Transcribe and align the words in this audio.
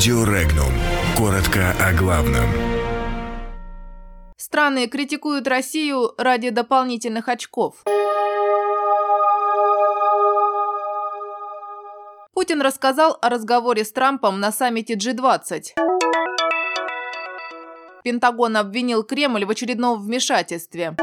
Радио 0.00 0.24
Регнум. 0.24 0.72
Коротко 1.14 1.74
о 1.78 1.92
главном. 1.92 2.48
Страны 4.38 4.86
критикуют 4.86 5.46
Россию 5.46 6.14
ради 6.16 6.48
дополнительных 6.48 7.28
очков. 7.28 7.84
Путин 12.32 12.62
рассказал 12.62 13.18
о 13.20 13.28
разговоре 13.28 13.84
с 13.84 13.92
Трампом 13.92 14.40
на 14.40 14.52
саммите 14.52 14.94
G20. 14.94 15.74
Пентагон 18.02 18.56
обвинил 18.56 19.02
Кремль 19.02 19.44
в 19.44 19.50
очередном 19.50 20.00
вмешательстве. 20.00 20.96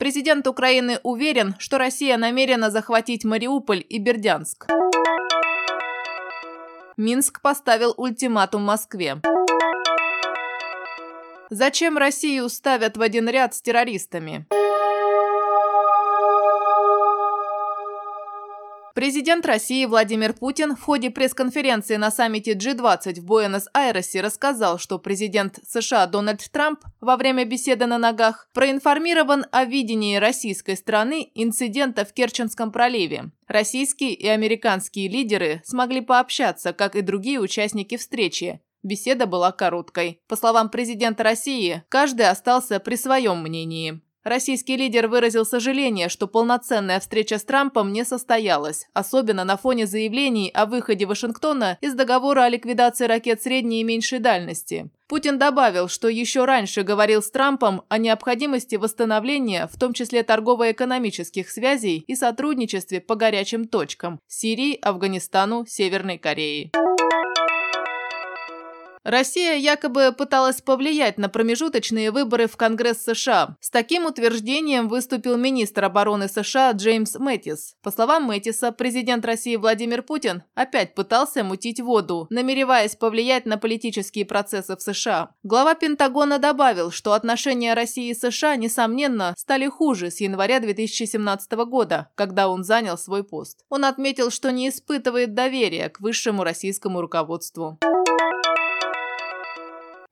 Президент 0.00 0.48
Украины 0.48 0.98
уверен, 1.04 1.54
что 1.60 1.78
Россия 1.78 2.16
намерена 2.16 2.72
захватить 2.72 3.24
Мариуполь 3.24 3.84
и 3.88 4.00
Бердянск. 4.00 4.66
Минск 6.96 7.40
поставил 7.40 7.92
ультиматум 7.96 8.62
Москве. 8.62 9.20
Зачем 11.50 11.98
Россию 11.98 12.48
ставят 12.48 12.96
в 12.96 13.02
один 13.02 13.28
ряд 13.28 13.54
с 13.54 13.62
террористами? 13.62 14.46
Президент 18.94 19.44
России 19.44 19.86
Владимир 19.86 20.34
Путин 20.34 20.76
в 20.76 20.80
ходе 20.80 21.10
пресс-конференции 21.10 21.96
на 21.96 22.12
саммите 22.12 22.52
G20 22.52 23.20
в 23.20 23.24
Буэнос-Айресе 23.24 24.20
рассказал, 24.20 24.78
что 24.78 25.00
президент 25.00 25.58
США 25.68 26.06
Дональд 26.06 26.48
Трамп 26.52 26.78
во 27.00 27.16
время 27.16 27.44
беседы 27.44 27.86
на 27.86 27.98
ногах 27.98 28.48
проинформирован 28.54 29.46
о 29.50 29.64
видении 29.64 30.14
российской 30.14 30.76
страны 30.76 31.28
инцидента 31.34 32.04
в 32.04 32.12
Керченском 32.12 32.70
проливе. 32.70 33.32
Российские 33.48 34.14
и 34.14 34.28
американские 34.28 35.08
лидеры 35.08 35.60
смогли 35.64 36.00
пообщаться, 36.00 36.72
как 36.72 36.94
и 36.94 37.00
другие 37.00 37.40
участники 37.40 37.96
встречи. 37.96 38.60
Беседа 38.84 39.26
была 39.26 39.50
короткой. 39.50 40.20
По 40.28 40.36
словам 40.36 40.68
президента 40.68 41.24
России, 41.24 41.82
каждый 41.88 42.28
остался 42.28 42.78
при 42.78 42.94
своем 42.94 43.42
мнении. 43.42 44.03
Российский 44.24 44.78
лидер 44.78 45.06
выразил 45.06 45.44
сожаление, 45.44 46.08
что 46.08 46.26
полноценная 46.26 46.98
встреча 46.98 47.38
с 47.38 47.44
Трампом 47.44 47.92
не 47.92 48.04
состоялась, 48.04 48.86
особенно 48.94 49.44
на 49.44 49.58
фоне 49.58 49.86
заявлений 49.86 50.50
о 50.54 50.64
выходе 50.64 51.04
Вашингтона 51.04 51.76
из 51.82 51.92
договора 51.92 52.44
о 52.44 52.48
ликвидации 52.48 53.04
ракет 53.04 53.42
средней 53.42 53.82
и 53.82 53.84
меньшей 53.84 54.20
дальности. 54.20 54.88
Путин 55.08 55.38
добавил, 55.38 55.88
что 55.88 56.08
еще 56.08 56.46
раньше 56.46 56.82
говорил 56.84 57.22
с 57.22 57.30
Трампом 57.30 57.82
о 57.90 57.98
необходимости 57.98 58.76
восстановления, 58.76 59.68
в 59.70 59.78
том 59.78 59.92
числе 59.92 60.22
торгово-экономических 60.22 61.50
связей 61.50 61.98
и 62.06 62.14
сотрудничестве 62.14 63.02
по 63.02 63.16
горячим 63.16 63.68
точкам– 63.68 64.20
Сирии, 64.26 64.78
Афганистану, 64.80 65.66
Северной 65.68 66.16
Корее. 66.16 66.70
Россия 69.04 69.56
якобы 69.56 70.14
пыталась 70.16 70.62
повлиять 70.62 71.18
на 71.18 71.28
промежуточные 71.28 72.10
выборы 72.10 72.46
в 72.46 72.56
Конгресс 72.56 73.04
США. 73.04 73.58
С 73.60 73.68
таким 73.68 74.06
утверждением 74.06 74.88
выступил 74.88 75.36
министр 75.36 75.84
обороны 75.84 76.26
США 76.26 76.72
Джеймс 76.72 77.16
Мэттис. 77.16 77.76
По 77.82 77.90
словам 77.90 78.24
Мэттиса, 78.24 78.72
президент 78.72 79.26
России 79.26 79.56
Владимир 79.56 80.02
Путин 80.02 80.42
опять 80.54 80.94
пытался 80.94 81.44
мутить 81.44 81.80
воду, 81.80 82.26
намереваясь 82.30 82.96
повлиять 82.96 83.44
на 83.44 83.58
политические 83.58 84.24
процессы 84.24 84.74
в 84.74 84.80
США. 84.80 85.32
Глава 85.42 85.74
Пентагона 85.74 86.38
добавил, 86.38 86.90
что 86.90 87.12
отношения 87.12 87.74
России 87.74 88.08
и 88.08 88.14
США, 88.14 88.56
несомненно, 88.56 89.34
стали 89.36 89.66
хуже 89.66 90.10
с 90.10 90.20
января 90.20 90.60
2017 90.60 91.52
года, 91.66 92.08
когда 92.14 92.48
он 92.48 92.64
занял 92.64 92.96
свой 92.96 93.22
пост. 93.22 93.66
Он 93.68 93.84
отметил, 93.84 94.30
что 94.30 94.50
не 94.50 94.70
испытывает 94.70 95.34
доверия 95.34 95.90
к 95.90 96.00
высшему 96.00 96.42
российскому 96.42 97.02
руководству. 97.02 97.78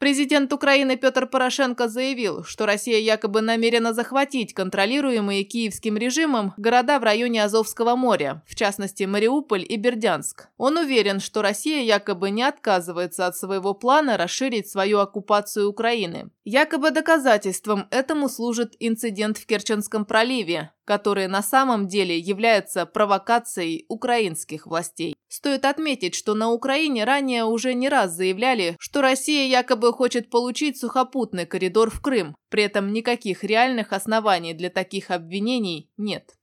Президент 0.03 0.53
Украины 0.53 0.97
Петр 0.97 1.29
Порошенко 1.29 1.87
заявил, 1.87 2.43
что 2.43 2.67
Россия 2.67 2.99
якобы 2.99 3.41
намерена 3.41 3.95
захватить 3.95 4.53
контролируемые 4.53 5.45
киевским 5.45 5.97
режимом 5.97 6.55
города 6.57 6.99
в 6.99 7.05
районе 7.05 7.45
Азовского 7.45 7.95
моря, 7.95 8.43
в 8.49 8.57
частности 8.57 9.05
Мариуполь 9.05 9.65
и 9.69 9.77
Бердянск. 9.77 10.49
Он 10.57 10.77
уверен, 10.77 11.21
что 11.21 11.41
Россия 11.41 11.83
якобы 11.83 12.31
не 12.31 12.43
отказывается 12.43 13.29
от 13.29 13.37
своего 13.37 13.75
плана 13.75 14.17
расширить 14.17 14.69
свою 14.69 14.99
оккупацию 14.99 15.71
Украины. 15.71 16.31
Якобы 16.45 16.91
доказательством 16.91 17.87
этому 17.93 18.29
служит 18.29 18.75
инцидент 18.81 19.39
в 19.39 19.47
Керченском 19.47 20.05
проливе, 20.05 20.73
который 20.85 21.29
на 21.29 21.43
самом 21.43 21.89
деле 21.89 22.19
является 22.19 22.87
провокацией 22.87 23.87
украинских 23.89 24.67
властей. 24.67 25.15
Стоит 25.29 25.65
отметить, 25.65 26.15
что 26.15 26.35
на 26.35 26.51
Украине 26.51 27.05
ранее 27.05 27.45
уже 27.45 27.75
не 27.75 27.89
раз 27.89 28.13
заявляли, 28.13 28.77
что 28.79 29.01
Россия 29.01 29.47
якобы 29.47 29.93
хочет 29.93 30.29
получить 30.31 30.79
сухопутный 30.79 31.47
коридор 31.47 31.91
в 31.91 32.01
Крым, 32.03 32.35
при 32.51 32.65
этом 32.65 32.93
никаких 32.93 33.43
реальных 33.43 33.93
оснований 33.93 34.53
для 34.53 34.69
таких 34.69 35.11
обвинений 35.11 35.91
нет. 35.97 36.35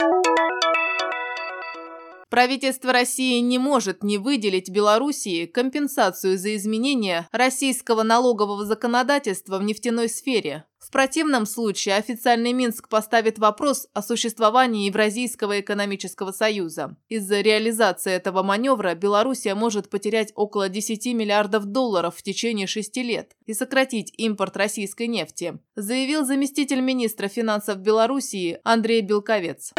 Правительство 2.30 2.94
России 2.94 3.40
не 3.40 3.58
может 3.58 4.04
не 4.04 4.20
выделить 4.20 4.70
Белоруссии 4.70 5.48
компенсацию 5.48 6.38
за 6.38 6.56
изменения 6.56 7.28
российского 7.32 8.04
налогового 8.04 8.66
законодательства 8.66 9.58
в 9.58 9.64
нефтяной 9.64 10.10
сфере. 10.10 10.66
В 10.78 10.92
противном 10.92 11.46
случае 11.46 11.96
официальный 11.96 12.54
Минск 12.54 12.88
поставит 12.88 13.38
вопрос 13.38 13.88
о 13.94 14.02
существовании 14.02 14.86
Евразийского 14.86 15.60
экономического 15.60 16.32
союза. 16.32 16.96
Из-за 17.10 17.42
реализации 17.42 18.14
этого 18.14 18.44
маневра 18.44 18.94
Белоруссия 18.94 19.56
может 19.56 19.90
потерять 19.90 20.32
около 20.36 20.70
10 20.70 21.08
миллиардов 21.08 21.66
долларов 21.66 22.16
в 22.16 22.24
течение 22.24 22.68
шести 22.68 23.04
лет 23.04 23.32
и 23.46 23.54
сократить 23.54 24.14
импорт 24.18 24.56
российской 24.56 25.08
нефти, 25.08 25.60
заявил 25.76 26.26
заместитель 26.26 26.80
министра 26.80 27.28
финансов 27.28 27.80
Белоруссии 27.80 28.60
Андрей 28.64 29.02
Белковец. 29.02 29.74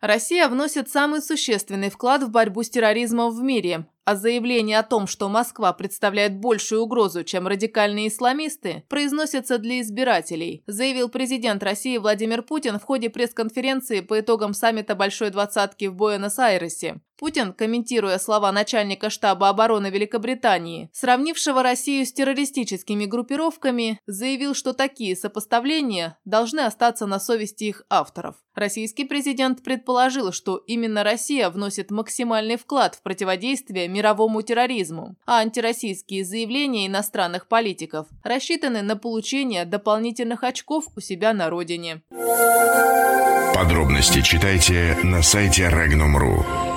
Россия 0.00 0.48
вносит 0.48 0.88
самый 0.88 1.20
существенный 1.20 1.90
вклад 1.90 2.22
в 2.22 2.30
борьбу 2.30 2.62
с 2.62 2.70
терроризмом 2.70 3.32
в 3.32 3.42
мире, 3.42 3.86
а 4.04 4.14
заявление 4.14 4.78
о 4.78 4.84
том, 4.84 5.06
что 5.06 5.28
Москва 5.28 5.72
представляет 5.72 6.38
большую 6.38 6.82
угрозу, 6.82 7.24
чем 7.24 7.48
радикальные 7.48 8.08
исламисты, 8.08 8.84
произносится 8.88 9.58
для 9.58 9.80
избирателей, 9.80 10.62
заявил 10.66 11.08
президент 11.08 11.62
России 11.64 11.98
Владимир 11.98 12.42
Путин 12.42 12.78
в 12.78 12.84
ходе 12.84 13.10
пресс-конференции 13.10 14.00
по 14.00 14.20
итогам 14.20 14.54
саммита 14.54 14.94
Большой 14.94 15.30
Двадцатки 15.30 15.86
в 15.86 15.94
Буэнос-Айресе. 15.94 17.00
Путин, 17.18 17.52
комментируя 17.52 18.18
слова 18.18 18.52
начальника 18.52 19.10
штаба 19.10 19.48
обороны 19.48 19.88
Великобритании, 19.88 20.88
сравнившего 20.92 21.64
Россию 21.64 22.06
с 22.06 22.12
террористическими 22.12 23.06
группировками, 23.06 24.00
заявил, 24.06 24.54
что 24.54 24.72
такие 24.72 25.16
сопоставления 25.16 26.16
должны 26.24 26.60
остаться 26.60 27.06
на 27.06 27.18
совести 27.18 27.64
их 27.64 27.82
авторов. 27.90 28.36
Российский 28.54 29.04
президент 29.04 29.64
предположил, 29.64 30.32
что 30.32 30.56
именно 30.58 31.02
Россия 31.02 31.50
вносит 31.50 31.90
максимальный 31.90 32.56
вклад 32.56 32.94
в 32.94 33.02
противодействие 33.02 33.88
мировому 33.88 34.42
терроризму, 34.42 35.16
а 35.26 35.38
антироссийские 35.38 36.24
заявления 36.24 36.86
иностранных 36.86 37.48
политиков 37.48 38.06
рассчитаны 38.22 38.82
на 38.82 38.96
получение 38.96 39.64
дополнительных 39.64 40.44
очков 40.44 40.84
у 40.96 41.00
себя 41.00 41.32
на 41.32 41.50
родине. 41.50 42.02
Подробности 43.54 44.22
читайте 44.22 44.96
на 45.02 45.20
сайте 45.22 45.64
Regnum.ru. 45.64 46.67